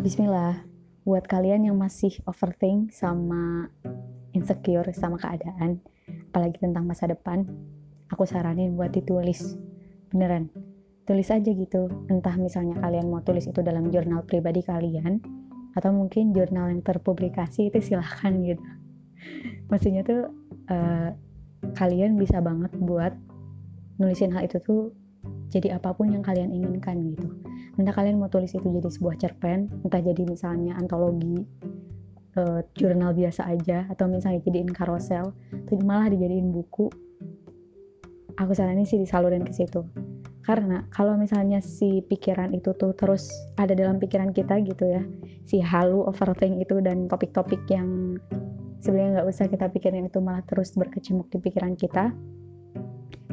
Bismillah, 0.00 0.64
buat 1.04 1.28
kalian 1.28 1.68
yang 1.68 1.76
masih 1.76 2.24
overthink 2.24 2.88
sama 2.88 3.68
insecure 4.32 4.88
sama 4.96 5.20
keadaan, 5.20 5.76
apalagi 6.32 6.56
tentang 6.56 6.88
masa 6.88 7.04
depan, 7.04 7.44
aku 8.08 8.24
saranin 8.24 8.80
buat 8.80 8.96
ditulis. 8.96 9.60
Beneran, 10.08 10.48
tulis 11.04 11.28
aja 11.28 11.52
gitu. 11.52 11.92
Entah 12.08 12.32
misalnya 12.40 12.80
kalian 12.80 13.12
mau 13.12 13.20
tulis 13.20 13.44
itu 13.44 13.60
dalam 13.60 13.92
jurnal 13.92 14.24
pribadi 14.24 14.64
kalian, 14.64 15.20
atau 15.76 15.92
mungkin 15.92 16.32
jurnal 16.32 16.72
yang 16.72 16.80
terpublikasi 16.80 17.68
itu 17.68 17.92
silahkan 17.92 18.32
gitu. 18.40 18.64
Maksudnya 19.68 20.00
tuh 20.00 20.32
uh, 20.72 21.12
kalian 21.76 22.16
bisa 22.16 22.40
banget 22.40 22.72
buat 22.80 23.12
nulisin 24.00 24.32
hal 24.32 24.48
itu 24.48 24.64
tuh 24.64 24.96
jadi 25.52 25.76
apa 25.76 25.92
pun 25.92 26.08
yang 26.08 26.24
kalian 26.24 26.56
inginkan 26.56 27.04
gitu 27.04 27.49
entah 27.80 27.96
kalian 27.96 28.20
mau 28.20 28.28
tulis 28.28 28.52
itu 28.52 28.62
jadi 28.62 28.88
sebuah 28.88 29.16
cerpen 29.16 29.72
entah 29.82 30.00
jadi 30.04 30.22
misalnya 30.28 30.76
antologi 30.76 31.42
uh, 32.36 32.60
jurnal 32.76 33.16
biasa 33.16 33.48
aja 33.48 33.88
atau 33.88 34.06
misalnya 34.06 34.44
jadiin 34.44 34.70
karosel 34.70 35.32
atau 35.50 35.76
malah 35.82 36.12
dijadiin 36.12 36.52
buku 36.52 36.92
aku 38.40 38.52
saranin 38.56 38.88
sih 38.88 38.96
disalurin 38.96 39.44
ke 39.44 39.52
situ. 39.52 39.84
Karena 40.40 40.88
kalau 40.88 41.20
misalnya 41.20 41.60
si 41.60 42.00
pikiran 42.00 42.56
itu 42.56 42.72
tuh 42.74 42.96
terus 42.96 43.28
ada 43.60 43.76
dalam 43.76 44.00
pikiran 44.00 44.32
kita 44.32 44.58
gitu 44.64 44.88
ya 44.88 45.04
si 45.44 45.60
halu 45.60 46.02
overthink 46.08 46.58
itu 46.58 46.80
dan 46.80 47.06
topik-topik 47.06 47.60
yang 47.68 48.16
sebenarnya 48.80 49.20
nggak 49.20 49.28
usah 49.28 49.46
kita 49.46 49.68
pikirin 49.68 50.08
itu 50.08 50.18
malah 50.18 50.40
terus 50.48 50.72
berkecamuk 50.74 51.28
di 51.28 51.38
pikiran 51.38 51.76
kita 51.76 52.16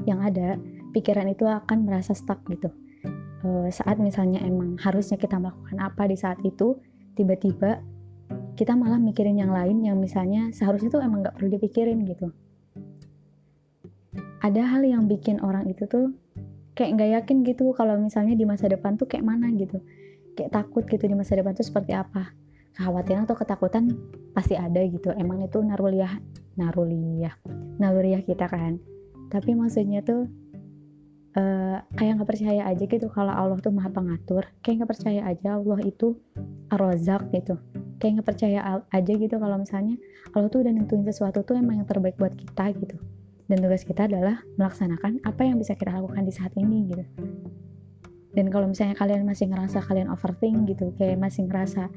yang 0.04 0.20
ada 0.20 0.59
pikiran 0.92 1.32
itu 1.32 1.48
akan 1.48 1.88
merasa 1.88 2.12
stuck 2.12 2.44
gitu 2.52 2.70
saat 3.74 4.00
misalnya 4.00 4.42
emang 4.44 4.80
harusnya 4.80 5.20
kita 5.20 5.38
melakukan 5.38 5.78
apa 5.80 6.08
di 6.08 6.17
saat 6.17 6.40
itu 6.45 6.80
tiba-tiba 7.17 7.81
kita 8.58 8.73
malah 8.73 8.98
mikirin 8.98 9.38
yang 9.38 9.54
lain 9.54 9.86
yang 9.86 9.98
misalnya 10.02 10.50
seharusnya 10.52 10.89
tuh 10.89 11.02
emang 11.02 11.22
nggak 11.23 11.36
perlu 11.38 11.50
dipikirin 11.54 12.02
gitu. 12.09 12.34
Ada 14.42 14.66
hal 14.66 14.86
yang 14.86 15.06
bikin 15.06 15.42
orang 15.42 15.70
itu 15.70 15.86
tuh 15.86 16.14
kayak 16.78 16.98
nggak 16.98 17.09
yakin 17.22 17.38
gitu 17.45 17.73
kalau 17.73 17.98
misalnya 17.98 18.38
di 18.38 18.45
masa 18.45 18.70
depan 18.70 18.98
tuh 18.98 19.06
kayak 19.09 19.26
mana 19.26 19.50
gitu. 19.54 19.82
Kayak 20.38 20.54
takut 20.54 20.86
gitu 20.86 21.06
di 21.06 21.16
masa 21.17 21.38
depan 21.38 21.54
tuh 21.58 21.66
seperti 21.66 21.94
apa. 21.94 22.34
Kekhawatiran 22.78 23.26
atau 23.26 23.38
ketakutan 23.38 23.94
pasti 24.38 24.54
ada 24.54 24.82
gitu. 24.86 25.09
Emang 25.17 25.42
itu 25.42 25.58
naruliah 25.61 26.22
naruliah 26.58 27.34
naluriah 27.78 28.22
kita 28.26 28.50
kan. 28.50 28.82
Tapi 29.30 29.54
maksudnya 29.54 30.02
tuh 30.02 30.30
uh, 31.38 31.77
kayak 31.93 32.17
nggak 32.19 32.30
percaya 32.30 32.61
aja 32.66 32.83
gitu 32.83 33.07
kalau 33.13 33.31
Allah 33.31 33.57
tuh 33.61 33.69
maha 33.69 33.93
pengatur. 33.93 34.49
Kayak 34.66 34.83
nggak 34.83 34.91
percaya 34.97 35.21
aja 35.30 35.47
Allah 35.61 35.80
itu 35.85 36.17
arozak 36.73 37.30
gitu. 37.31 37.61
Kayak 38.02 38.21
nggak 38.21 38.27
percaya 38.27 38.59
aja 38.89 39.13
gitu 39.13 39.35
kalau 39.38 39.58
misalnya 39.61 39.95
Allah 40.33 40.49
tuh 40.49 40.65
udah 40.65 40.73
nentuin 40.73 41.05
sesuatu 41.05 41.45
tuh 41.45 41.55
emang 41.61 41.85
yang 41.85 41.88
terbaik 41.88 42.17
buat 42.17 42.33
kita 42.33 42.73
gitu. 42.81 42.97
Dan 43.47 43.63
tugas 43.63 43.88
kita 43.88 44.11
adalah 44.11 44.43
melaksanakan 44.59 45.23
apa 45.23 45.41
yang 45.45 45.55
bisa 45.55 45.77
kita 45.77 45.95
lakukan 45.95 46.25
di 46.25 46.33
saat 46.33 46.52
ini 46.59 46.89
gitu. 46.91 47.05
Dan 48.35 48.52
kalau 48.52 48.67
misalnya 48.69 48.93
kalian 48.93 49.23
masih 49.23 49.49
ngerasa 49.49 49.81
kalian 49.88 50.11
overthink 50.11 50.67
gitu 50.69 50.93
kayak 50.99 51.17
masih 51.17 51.47
ngerasa 51.47 51.89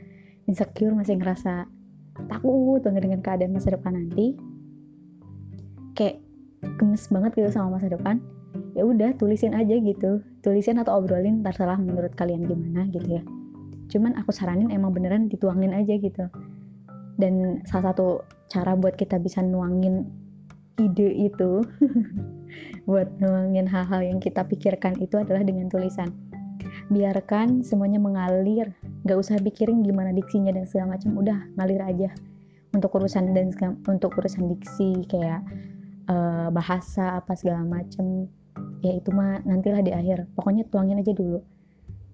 insecure 0.49 0.95
masih 0.97 1.21
ngerasa 1.21 1.69
takut 2.29 2.81
banget 2.81 3.03
dengan 3.05 3.21
keadaan 3.21 3.53
masa 3.53 3.77
depan 3.77 3.93
nanti 3.93 4.35
kayak 5.93 6.21
gemes 6.81 7.09
banget 7.13 7.31
gitu 7.37 7.49
sama 7.53 7.77
masa 7.77 7.93
depan 7.93 8.25
ya 8.75 8.83
udah 8.87 9.15
tulisin 9.19 9.57
aja 9.57 9.77
gitu. 9.79 10.23
Tulisin 10.41 10.81
atau 10.81 10.99
obrolin 11.01 11.43
terserah 11.43 11.77
menurut 11.77 12.15
kalian 12.17 12.47
gimana 12.47 12.87
gitu 12.91 13.21
ya. 13.21 13.23
Cuman 13.91 14.15
aku 14.17 14.31
saranin 14.31 14.71
emang 14.71 14.95
beneran 14.95 15.27
dituangin 15.27 15.75
aja 15.75 15.99
gitu. 15.99 16.31
Dan 17.19 17.61
salah 17.67 17.93
satu 17.93 18.25
cara 18.49 18.79
buat 18.79 18.97
kita 18.97 19.19
bisa 19.21 19.43
nuangin 19.43 20.09
ide 20.81 21.13
itu 21.29 21.61
buat 22.89 23.07
nuangin 23.21 23.69
hal-hal 23.69 24.01
yang 24.01 24.19
kita 24.19 24.47
pikirkan 24.47 24.97
itu 25.03 25.21
adalah 25.21 25.45
dengan 25.45 25.69
tulisan. 25.69 26.09
Biarkan 26.91 27.63
semuanya 27.63 28.01
mengalir 28.01 28.73
gak 29.05 29.19
usah 29.19 29.39
pikirin 29.39 29.85
gimana 29.85 30.11
diksinya 30.11 30.51
dan 30.55 30.65
segala 30.67 30.97
macam 30.97 31.19
udah 31.19 31.39
ngalir 31.61 31.83
aja. 31.85 32.11
Untuk 32.71 32.95
urusan 32.95 33.35
dan 33.35 33.51
untuk 33.91 34.15
urusan 34.15 34.47
diksi 34.47 35.03
kayak 35.11 35.43
uh, 36.07 36.49
bahasa 36.55 37.19
apa 37.19 37.35
segala 37.35 37.67
macam 37.67 38.31
ya 38.81 38.93
itu 38.97 39.13
mah 39.13 39.45
nantilah 39.45 39.85
di 39.85 39.93
akhir. 39.93 40.29
Pokoknya 40.37 40.69
tuangin 40.69 41.01
aja 41.01 41.13
dulu. 41.13 41.41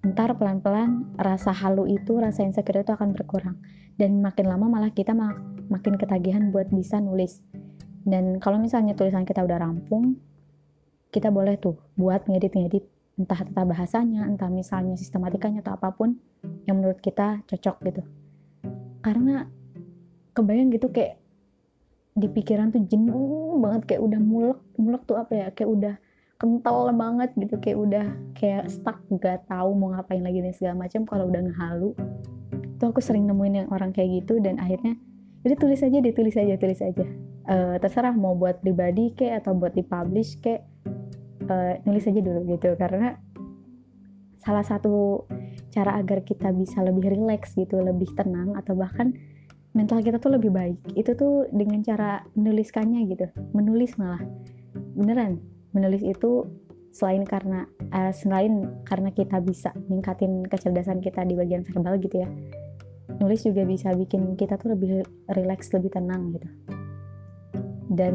Ntar 0.07 0.39
pelan-pelan 0.39 1.19
rasa 1.19 1.51
halu 1.51 1.91
itu 1.91 2.19
rasa 2.19 2.47
insecure 2.47 2.83
itu 2.83 2.93
akan 2.95 3.15
berkurang. 3.15 3.59
Dan 3.97 4.23
makin 4.23 4.47
lama 4.47 4.69
malah 4.69 4.93
kita 4.93 5.17
mak 5.17 5.41
makin 5.67 5.99
ketagihan 5.99 6.55
buat 6.55 6.71
bisa 6.71 7.03
nulis. 7.03 7.43
Dan 8.07 8.39
kalau 8.39 8.63
misalnya 8.63 8.95
tulisan 8.95 9.27
kita 9.27 9.43
udah 9.43 9.59
rampung 9.59 10.21
kita 11.11 11.33
boleh 11.33 11.57
tuh 11.57 11.81
buat 11.97 12.29
ngedit-ngedit 12.29 12.85
entah 13.17 13.41
tata 13.41 13.65
bahasanya 13.65 14.29
entah 14.29 14.53
misalnya 14.53 14.93
sistematikanya 15.01 15.65
atau 15.65 15.81
apa 15.81 15.89
pun 15.97 16.21
yang 16.69 16.77
menurut 16.77 17.01
kita 17.01 17.41
cocok 17.49 17.77
gitu. 17.89 18.03
Karena 19.01 19.49
kebayang 20.37 20.69
gitu 20.77 20.93
kayak 20.93 21.17
di 22.17 22.29
pikiran 22.29 22.73
tuh 22.73 22.85
jenuh 22.85 23.57
banget 23.61 23.97
kayak 23.97 24.03
udah 24.05 24.21
mulek 24.21 24.61
mulek 24.77 25.03
tuh 25.09 25.17
apa 25.17 25.33
ya 25.33 25.47
kayak 25.53 25.71
udah 25.73 25.95
kental 26.37 26.93
banget 26.93 27.33
gitu 27.41 27.57
kayak 27.57 27.79
udah 27.81 28.07
kayak 28.37 28.69
stuck 28.69 29.01
gak 29.17 29.49
tahu 29.49 29.73
mau 29.73 29.97
ngapain 29.97 30.21
lagi 30.21 30.45
dan 30.45 30.53
segala 30.53 30.85
macam. 30.85 31.09
Kalau 31.09 31.33
udah 31.33 31.41
ngehalu 31.41 31.91
tuh 32.77 32.93
aku 32.93 33.01
sering 33.01 33.25
nemuin 33.25 33.65
yang 33.65 33.69
orang 33.73 33.89
kayak 33.97 34.21
gitu 34.25 34.37
dan 34.45 34.61
akhirnya 34.61 35.01
jadi 35.41 35.57
tulis 35.57 35.81
aja 35.81 35.97
deh 35.97 36.13
tulis 36.13 36.37
aja 36.37 36.55
tulis 36.61 36.81
aja. 36.85 37.05
Uh, 37.47 37.79
terserah 37.79 38.13
mau 38.13 38.35
buat 38.37 38.61
pribadi 38.61 39.15
kayak 39.17 39.47
atau 39.47 39.57
buat 39.57 39.73
dipublish 39.73 40.37
kayak 40.45 40.67
uh, 41.49 41.81
nulis 41.89 42.05
aja 42.05 42.21
dulu 42.21 42.41
gitu. 42.53 42.77
Karena 42.77 43.17
salah 44.45 44.67
satu 44.67 45.25
cara 45.73 45.97
agar 45.97 46.21
kita 46.21 46.53
bisa 46.53 46.85
lebih 46.85 47.17
rileks 47.17 47.57
gitu 47.57 47.81
lebih 47.81 48.13
tenang 48.13 48.55
atau 48.57 48.77
bahkan 48.77 49.17
mental 49.77 50.01
kita 50.01 50.17
tuh 50.17 50.33
lebih 50.33 50.49
baik 50.55 50.79
itu 50.97 51.13
tuh 51.17 51.49
dengan 51.49 51.81
cara 51.81 52.29
menuliskannya 52.37 53.09
gitu. 53.09 53.25
Menulis 53.57 53.97
malah. 53.97 54.21
Beneran 54.97 55.56
menulis 55.77 56.01
itu 56.01 56.49
selain 56.97 57.29
karena 57.29 57.69
uh, 57.93 58.09
selain 58.09 58.81
karena 58.89 59.13
kita 59.13 59.37
bisa 59.45 59.77
ningkatin 59.93 60.49
kecerdasan 60.49 61.05
kita 61.05 61.29
di 61.29 61.37
bagian 61.37 61.61
verbal 61.61 62.01
gitu 62.01 62.25
ya 62.25 62.29
nulis 63.21 63.45
juga 63.45 63.69
bisa 63.69 63.93
bikin 63.93 64.33
kita 64.41 64.57
tuh 64.57 64.73
lebih 64.73 65.05
rileks 65.29 65.77
lebih 65.77 65.93
tenang 65.93 66.33
gitu 66.33 66.49
dan 67.93 68.15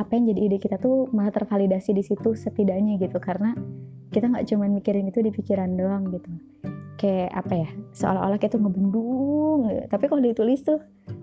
apa 0.00 0.16
yang 0.16 0.32
jadi 0.32 0.40
ide 0.48 0.56
kita 0.56 0.80
tuh 0.80 1.12
malah 1.12 1.30
tervalidasi 1.30 1.92
di 1.92 2.00
situ 2.00 2.32
setidaknya 2.32 2.96
gitu 2.96 3.20
karena 3.20 3.52
kita 4.10 4.26
nggak 4.32 4.48
cuma 4.48 4.66
mikirin 4.66 5.12
itu 5.12 5.20
di 5.20 5.30
pikiran 5.30 5.70
doang 5.76 6.08
gitu 6.10 6.30
kayak 6.96 7.32
apa 7.32 7.54
ya 7.64 7.70
seolah-olah 7.96 8.36
kita 8.36 8.56
tuh 8.56 8.64
ngebendung 8.64 9.70
gitu. 9.70 9.82
tapi 9.88 10.04
kalau 10.08 10.20
ditulis 10.24 10.60
tuh 10.64 10.80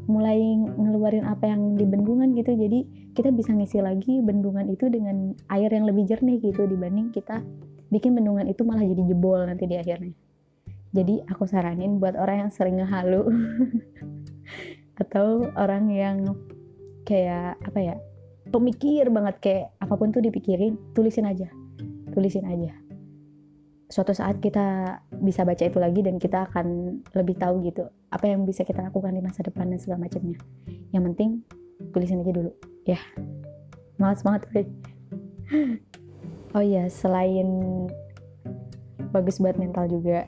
mulai 0.07 0.39
ngeluarin 0.63 1.27
apa 1.27 1.51
yang 1.51 1.75
di 1.75 1.83
bendungan 1.83 2.31
gitu. 2.33 2.55
Jadi 2.55 3.11
kita 3.11 3.29
bisa 3.35 3.51
ngisi 3.51 3.83
lagi 3.83 4.23
bendungan 4.23 4.71
itu 4.71 4.87
dengan 4.87 5.35
air 5.51 5.67
yang 5.67 5.83
lebih 5.83 6.07
jernih 6.07 6.39
gitu 6.39 6.63
dibanding 6.63 7.11
kita 7.11 7.43
bikin 7.91 8.15
bendungan 8.15 8.47
itu 8.47 8.63
malah 8.63 8.83
jadi 8.83 9.03
jebol 9.03 9.43
nanti 9.43 9.67
di 9.67 9.75
akhirnya. 9.75 10.15
Jadi 10.95 11.21
aku 11.27 11.43
saranin 11.43 11.99
buat 11.99 12.15
orang 12.15 12.47
yang 12.47 12.51
sering 12.51 12.79
ngehalu 12.79 13.27
atau 15.03 15.45
orang 15.59 15.91
yang 15.91 16.17
kayak 17.03 17.59
apa 17.61 17.79
ya 17.79 17.95
pemikir 18.49 19.11
banget 19.11 19.35
kayak 19.43 19.65
apa 19.83 19.93
pun 19.99 20.09
tuh 20.15 20.23
dipikirin 20.23 20.79
tulisin 20.95 21.27
aja 21.27 21.51
tulisin 22.15 22.47
aja. 22.47 22.73
Suatu 23.87 24.11
saat 24.11 24.43
kita 24.43 24.99
bisa 25.23 25.47
baca 25.47 25.63
itu 25.63 25.79
lagi 25.79 26.03
dan 26.03 26.19
kita 26.19 26.49
akan 26.51 26.99
lebih 27.15 27.39
tahu 27.39 27.63
gitu 27.63 27.87
apa 28.07 28.25
yang 28.27 28.47
bisa 28.47 28.63
kita 28.63 28.79
lakukan 28.79 29.11
di 29.11 29.19
masa 29.19 29.43
depan 29.43 29.67
dan 29.67 29.79
segala 29.79 30.07
macamnya. 30.07 30.39
Yang 30.95 31.03
penting 31.11 31.29
tulisin 31.91 32.23
aja 32.23 32.31
dulu. 32.31 32.51
Ya. 32.87 32.99
Semangat 33.97 34.17
semangat 34.23 34.41
oh 36.55 36.63
iya 36.63 36.87
selain 36.87 37.47
bagus 39.11 39.39
buat 39.39 39.55
mental 39.55 39.87
juga 39.87 40.27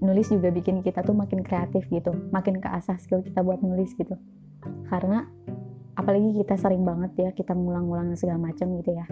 menulis 0.00 0.32
juga 0.32 0.48
bikin 0.50 0.80
kita 0.80 1.04
tuh 1.04 1.14
makin 1.14 1.44
kreatif 1.44 1.86
gitu. 1.88 2.10
Makin 2.32 2.58
keasah 2.58 2.98
skill 2.98 3.22
kita 3.22 3.44
buat 3.44 3.60
nulis 3.62 3.92
gitu. 3.94 4.16
Karena 4.88 5.24
apalagi 5.94 6.36
kita 6.36 6.56
sering 6.56 6.82
banget 6.82 7.12
ya 7.16 7.30
kita 7.32 7.52
ngulang-ngulang 7.52 8.16
segala 8.16 8.50
macam 8.50 8.72
gitu 8.80 8.96
ya. 8.96 9.06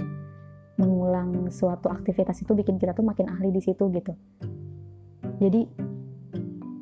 Mengulang 0.81 1.53
suatu 1.53 1.91
aktivitas 1.91 2.43
itu 2.43 2.53
bikin 2.55 2.81
kita 2.81 2.97
tuh 2.97 3.07
makin 3.07 3.29
ahli 3.31 3.55
di 3.55 3.63
situ 3.63 3.87
gitu. 3.93 4.13
Jadi 5.39 5.88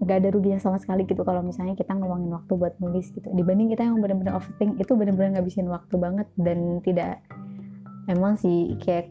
nggak 0.06 0.22
ada 0.22 0.28
ruginya 0.30 0.62
sama 0.62 0.78
sekali 0.78 1.02
gitu 1.02 1.26
kalau 1.26 1.42
misalnya 1.42 1.74
kita 1.74 1.90
ngeluangin 1.90 2.30
waktu 2.30 2.52
buat 2.54 2.78
nulis 2.78 3.10
gitu. 3.10 3.26
Dibanding 3.34 3.74
kita 3.74 3.90
yang 3.90 3.98
benar-benar 3.98 4.38
overthink 4.38 4.78
itu 4.78 4.94
benar-benar 4.94 5.42
ngabisin 5.42 5.66
waktu 5.66 5.94
banget 5.98 6.30
dan 6.38 6.78
tidak 6.86 7.18
emang 8.06 8.38
sih 8.38 8.78
kayak 8.78 9.10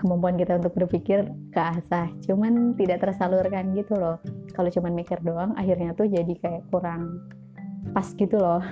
kemampuan 0.00 0.40
kita 0.40 0.56
untuk 0.56 0.72
berpikir 0.72 1.28
keasah. 1.52 2.08
Cuman 2.24 2.72
tidak 2.80 3.04
tersalurkan 3.04 3.76
gitu 3.76 3.92
loh. 3.92 4.16
Kalau 4.56 4.72
cuman 4.72 4.96
mikir 4.96 5.20
doang 5.20 5.52
akhirnya 5.52 5.92
tuh 5.92 6.08
jadi 6.08 6.32
kayak 6.40 6.64
kurang 6.72 7.28
pas 7.92 8.08
gitu 8.16 8.40
loh. 8.40 8.64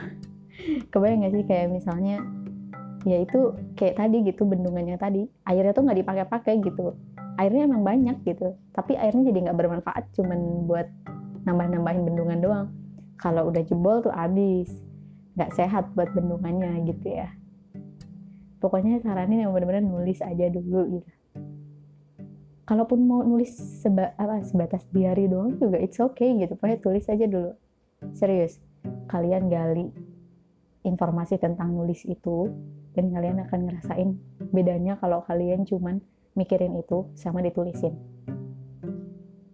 Kebayang 0.96 1.28
gak 1.28 1.32
sih 1.36 1.44
kayak 1.44 1.68
misalnya 1.76 2.24
ya 3.04 3.20
itu 3.20 3.52
kayak 3.76 4.00
tadi 4.00 4.24
gitu 4.24 4.48
bendungannya 4.48 4.96
tadi 5.00 5.24
airnya 5.48 5.76
tuh 5.76 5.84
nggak 5.84 5.98
dipakai-pakai 6.08 6.56
gitu. 6.64 6.96
Airnya 7.36 7.68
emang 7.68 7.84
banyak 7.84 8.16
gitu 8.24 8.56
tapi 8.72 8.96
airnya 8.96 9.28
jadi 9.28 9.48
nggak 9.48 9.58
bermanfaat 9.60 10.08
cuman 10.16 10.64
buat 10.64 10.88
nambah-nambahin 11.44 12.02
bendungan 12.04 12.38
doang. 12.40 12.69
Kalau 13.20 13.52
udah 13.52 13.62
jebol 13.64 14.00
tuh 14.00 14.12
habis 14.12 14.69
nggak 15.37 15.52
sehat 15.56 15.92
buat 15.96 16.12
bendungannya 16.12 16.84
gitu 16.88 17.20
ya. 17.20 17.28
Pokoknya 18.60 19.00
saranin 19.00 19.44
yang 19.44 19.52
benar-benar 19.56 19.84
nulis 19.84 20.20
aja 20.20 20.52
dulu 20.52 21.00
gitu. 21.00 21.10
Kalaupun 22.69 23.02
mau 23.02 23.26
nulis 23.26 23.50
seba, 23.82 24.14
apa, 24.14 24.46
sebatas 24.46 24.87
diary 24.94 25.26
doang 25.26 25.58
juga 25.58 25.81
it's 25.81 25.98
okay 25.98 26.37
gitu. 26.38 26.54
Pokoknya 26.54 26.78
tulis 26.78 27.04
aja 27.08 27.26
dulu. 27.26 27.56
Serius 28.14 28.60
kalian 29.10 29.52
gali 29.52 29.90
informasi 30.86 31.36
tentang 31.36 31.76
nulis 31.76 32.06
itu 32.08 32.48
dan 32.96 33.12
kalian 33.12 33.44
akan 33.44 33.60
ngerasain 33.69 34.10
bedanya 34.50 34.96
kalau 34.96 35.20
kalian 35.28 35.69
cuman 35.69 36.00
mikirin 36.34 36.72
itu 36.81 37.10
sama 37.19 37.44
ditulisin 37.44 37.93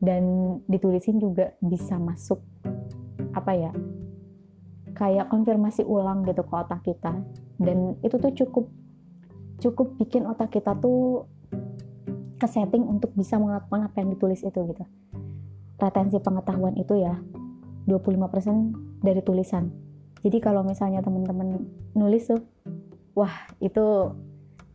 dan 0.00 0.22
ditulisin 0.68 1.16
juga 1.16 1.56
bisa 1.60 1.96
masuk 1.96 2.40
apa 3.32 3.52
ya 3.52 3.72
kayak 4.96 5.28
konfirmasi 5.28 5.84
ulang 5.84 6.24
gitu 6.24 6.40
ke 6.44 6.54
otak 6.56 6.80
kita. 6.84 7.12
Dan 7.60 8.00
itu 8.00 8.16
tuh 8.16 8.32
cukup 8.32 8.66
cukup 9.60 9.96
bikin 10.00 10.24
otak 10.28 10.52
kita 10.52 10.76
tuh 10.76 11.28
kesetting 12.36 12.84
untuk 12.84 13.12
bisa 13.16 13.40
melakukan 13.40 13.88
apa 13.88 13.96
yang 14.00 14.12
ditulis 14.16 14.40
itu 14.44 14.56
gitu. 14.56 14.84
Retensi 15.76 16.16
pengetahuan 16.20 16.76
itu 16.80 16.96
ya 16.96 17.20
25% 17.88 19.04
dari 19.04 19.20
tulisan. 19.20 19.68
Jadi 20.24 20.40
kalau 20.40 20.64
misalnya 20.64 21.04
teman-teman 21.04 21.60
nulis 21.92 22.28
tuh 22.28 22.40
wah 23.16 23.32
itu 23.60 24.12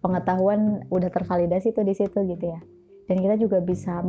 pengetahuan 0.01 0.85
udah 0.89 1.09
tervalidasi 1.13 1.74
tuh 1.74 1.85
di 1.85 1.94
situ 1.94 2.17
gitu 2.25 2.45
ya 2.50 2.62
dan 3.11 3.19
kita 3.19 3.35
juga 3.43 3.59
bisa 3.59 3.99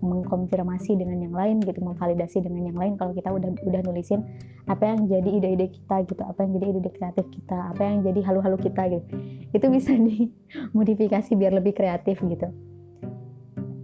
mengkonfirmasi 0.00 0.96
dengan 0.96 1.28
yang 1.28 1.36
lain 1.36 1.60
gitu 1.60 1.76
memvalidasi 1.84 2.40
dengan 2.40 2.72
yang 2.72 2.78
lain 2.80 2.96
kalau 2.96 3.12
kita 3.12 3.28
udah 3.28 3.52
udah 3.52 3.80
nulisin 3.84 4.24
apa 4.64 4.96
yang 4.96 5.04
jadi 5.04 5.28
ide-ide 5.28 5.68
kita 5.68 6.08
gitu 6.08 6.24
apa 6.24 6.40
yang 6.40 6.56
jadi 6.56 6.66
ide-ide 6.72 6.88
kreatif 6.96 7.28
kita 7.28 7.76
apa 7.76 7.84
yang 7.84 8.00
jadi 8.00 8.24
halu-halu 8.24 8.56
kita 8.64 8.88
gitu. 8.96 9.04
Itu 9.52 9.66
bisa 9.68 9.92
dimodifikasi 10.08 11.30
biar 11.36 11.52
lebih 11.52 11.76
kreatif 11.76 12.16
gitu. 12.24 12.48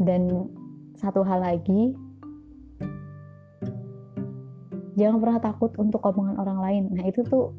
Dan 0.01 0.49
satu 0.97 1.21
hal 1.21 1.45
lagi 1.45 1.93
jangan 4.97 5.21
pernah 5.21 5.41
takut 5.45 5.77
untuk 5.77 6.01
omongan 6.01 6.41
orang 6.41 6.59
lain. 6.65 6.83
Nah 6.97 7.05
itu 7.05 7.21
tuh 7.29 7.53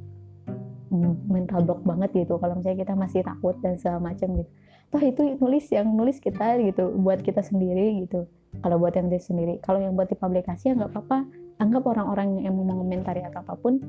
mental 1.32 1.64
block 1.64 1.82
banget 1.88 2.28
gitu 2.28 2.36
kalau 2.36 2.60
misalnya 2.60 2.84
kita 2.84 2.94
masih 3.00 3.24
takut 3.24 3.56
dan 3.64 3.80
segala 3.80 4.12
macam 4.12 4.28
gitu. 4.36 4.52
Toh 4.92 5.00
itu 5.00 5.40
nulis 5.40 5.72
yang 5.72 5.88
nulis 5.88 6.20
kita 6.20 6.60
gitu 6.60 6.92
buat 7.00 7.24
kita 7.24 7.40
sendiri 7.40 8.04
gitu. 8.04 8.28
Kalau 8.60 8.76
buat 8.76 8.92
yang 8.92 9.08
diri 9.08 9.24
sendiri. 9.24 9.54
Kalau 9.64 9.80
yang 9.80 9.96
buat 9.96 10.12
di 10.12 10.20
publikasi 10.20 10.68
ya 10.68 10.76
nggak 10.76 10.92
apa-apa. 10.92 11.24
Anggap 11.64 11.84
orang-orang 11.88 12.44
yang 12.44 12.60
mau 12.60 12.68
mengomentari 12.68 13.24
atau 13.24 13.40
apa 13.40 13.56
pun 13.56 13.80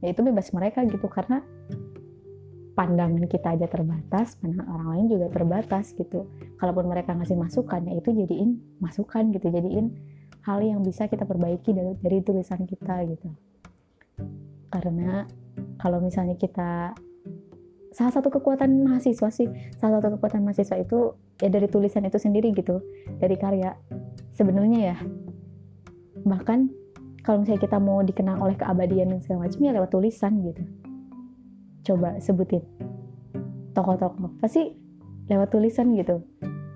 ya 0.00 0.08
itu 0.08 0.24
bebas 0.24 0.48
mereka 0.56 0.80
gitu. 0.88 1.04
Karena 1.12 1.44
pandangan 2.72 3.24
kita 3.28 3.56
aja 3.56 3.68
terbatas 3.68 4.36
pandangan 4.40 4.68
orang 4.72 4.88
lain 4.96 5.06
juga 5.12 5.26
terbatas 5.28 5.92
gitu. 5.92 6.24
Kalaupun 6.56 6.88
mereka 6.88 7.12
ngasih 7.12 7.36
masukan 7.36 7.84
ya 7.84 8.00
itu 8.00 8.16
jadiin 8.16 8.80
masukan 8.80 9.28
gitu. 9.36 9.52
Jadiin 9.52 9.92
hal 10.48 10.64
yang 10.64 10.80
bisa 10.80 11.04
kita 11.04 11.28
perbaiki 11.28 11.76
dari, 11.76 11.92
dari 12.00 12.18
tulisan 12.24 12.64
kita 12.64 13.04
gitu. 13.12 13.28
Karena 14.72 15.28
kalau 15.86 16.02
misalnya 16.02 16.34
kita 16.34 16.98
salah 17.94 18.10
satu 18.10 18.26
kekuatan 18.26 18.82
mahasiswa 18.82 19.30
sih 19.30 19.46
salah 19.78 20.02
satu 20.02 20.18
kekuatan 20.18 20.42
mahasiswa 20.42 20.82
itu 20.82 21.14
ya 21.38 21.46
dari 21.46 21.70
tulisan 21.70 22.02
itu 22.02 22.18
sendiri 22.18 22.50
gitu 22.58 22.82
dari 23.22 23.38
karya 23.38 23.78
sebenarnya 24.34 24.80
ya. 24.82 24.96
Bahkan 26.26 26.58
kalau 27.22 27.46
misalnya 27.46 27.62
kita 27.62 27.78
mau 27.78 28.02
dikenang 28.02 28.42
oleh 28.42 28.58
keabadian 28.58 29.14
dan 29.14 29.22
segala 29.22 29.46
macam 29.46 29.62
ya 29.62 29.72
lewat 29.78 29.90
tulisan 29.94 30.32
gitu. 30.42 30.62
Coba 31.86 32.18
sebutin. 32.18 32.66
Tokoh-tokoh. 33.70 34.42
Pasti 34.42 34.74
lewat 35.30 35.54
tulisan 35.54 35.94
gitu. 35.94 36.18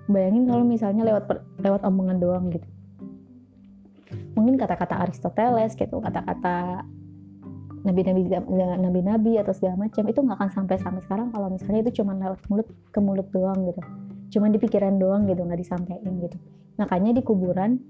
Bayangin 0.07 0.47
kalau 0.47 0.63
misalnya 0.63 1.03
lewat 1.03 1.27
lewat 1.59 1.83
omongan 1.83 2.15
doang 2.23 2.47
gitu. 2.47 2.67
Mungkin 4.39 4.55
kata-kata 4.55 5.03
Aristoteles 5.03 5.75
gitu 5.75 5.99
kata-kata 5.99 6.87
nabi-nabi 7.81 8.29
nabi-nabi 8.77 9.41
atau 9.41 9.53
segala 9.57 9.89
macam 9.89 10.05
itu 10.05 10.19
nggak 10.21 10.37
akan 10.37 10.49
sampai 10.53 10.75
sampai 10.77 11.01
sekarang 11.01 11.27
kalau 11.33 11.49
misalnya 11.49 11.81
itu 11.89 12.01
cuma 12.01 12.13
lewat 12.13 12.39
mulut 12.47 12.67
ke 12.93 12.99
mulut 13.01 13.27
doang 13.33 13.59
gitu. 13.65 13.81
Cuma 14.37 14.47
di 14.53 14.61
pikiran 14.61 15.01
doang 15.01 15.25
gitu 15.25 15.41
nggak 15.41 15.59
disampaikan 15.59 16.13
gitu. 16.21 16.37
Makanya 16.77 17.11
di 17.17 17.21
kuburan 17.25 17.81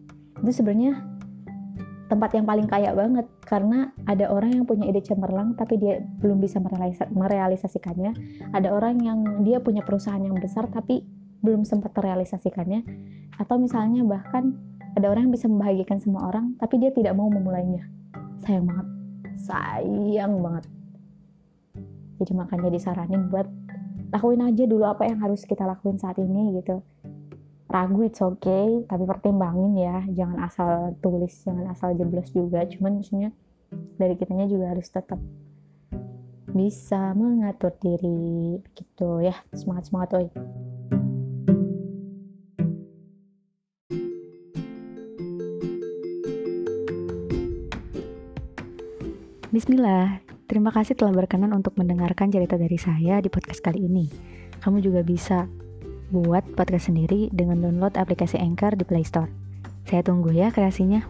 itu 0.42 0.52
sebenarnya 0.64 0.96
tempat 2.08 2.32
yang 2.36 2.48
paling 2.48 2.68
kaya 2.72 2.96
banget. 2.96 3.28
Karena 3.44 3.92
ada 4.08 4.32
orang 4.32 4.56
yang 4.56 4.64
punya 4.64 4.88
ide 4.88 5.04
cemerlang 5.04 5.60
tapi 5.60 5.76
dia 5.76 6.00
belum 6.00 6.40
bisa 6.40 6.64
merealisasikannya. 7.12 8.12
Ada 8.56 8.72
orang 8.72 8.96
yang 9.04 9.44
dia 9.44 9.60
punya 9.60 9.84
perusahaan 9.84 10.24
yang 10.24 10.40
besar 10.40 10.72
tapi 10.72 11.04
belum 11.44 11.68
sempat 11.68 11.92
terrealisasikannya. 12.00 12.88
Atau 13.36 13.60
misalnya 13.60 14.08
bahkan 14.08 14.56
ada 14.96 15.08
orang 15.12 15.28
yang 15.28 15.36
bisa 15.36 15.52
membahagiakan 15.52 16.00
semua 16.00 16.32
orang 16.32 16.56
tapi 16.56 16.80
dia 16.80 16.96
tidak 16.96 17.12
mau 17.12 17.28
memulainya. 17.28 17.92
Sayang 18.42 18.66
banget 18.66 19.01
sayang 19.40 20.42
banget. 20.42 20.66
Jadi 22.22 22.32
makanya 22.38 22.70
disaranin 22.70 23.32
buat 23.32 23.48
lakuin 24.12 24.46
aja 24.46 24.64
dulu 24.68 24.86
apa 24.86 25.08
yang 25.08 25.24
harus 25.24 25.48
kita 25.48 25.66
lakuin 25.66 25.98
saat 25.98 26.20
ini 26.22 26.60
gitu. 26.62 26.84
Ragu 27.72 28.04
it's 28.04 28.20
okay. 28.20 28.84
Tapi 28.86 29.04
pertimbangin 29.08 29.74
ya. 29.80 30.04
Jangan 30.12 30.38
asal 30.44 30.72
tulis 31.00 31.32
jangan 31.48 31.72
asal 31.72 31.96
jeblos 31.96 32.30
juga. 32.36 32.68
Cuman 32.68 33.00
maksudnya 33.00 33.32
dari 33.96 34.20
kitanya 34.20 34.46
juga 34.52 34.76
harus 34.76 34.92
tetap 34.92 35.18
bisa 36.52 37.16
mengatur 37.16 37.72
diri. 37.80 38.60
Begitu 38.60 39.32
ya. 39.32 39.36
Semangat 39.56 39.88
semangat 39.88 40.10
oi 40.20 40.28
Bismillah, 49.52 50.24
terima 50.48 50.72
kasih 50.72 50.96
telah 50.96 51.12
berkenan 51.12 51.52
untuk 51.52 51.76
mendengarkan 51.76 52.32
cerita 52.32 52.56
dari 52.56 52.80
saya 52.80 53.20
di 53.20 53.28
podcast 53.28 53.60
kali 53.60 53.84
ini. 53.84 54.08
Kamu 54.64 54.80
juga 54.80 55.04
bisa 55.04 55.44
buat 56.08 56.48
podcast 56.56 56.88
sendiri 56.88 57.28
dengan 57.36 57.60
download 57.60 58.00
aplikasi 58.00 58.40
Anchor 58.40 58.80
di 58.80 58.88
Play 58.88 59.04
Store. 59.04 59.28
Saya 59.84 60.08
tunggu 60.08 60.32
ya 60.32 60.56
kreasinya. 60.56 61.04